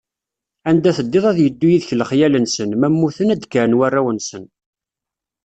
[0.69, 4.45] Anda teddiḍ ad yeddu yid-k lexyal-nsen, ma mmuten ad d-kkren warraw-nsen.